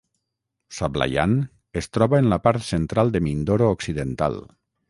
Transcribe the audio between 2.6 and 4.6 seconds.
central de Mindoro Occidental.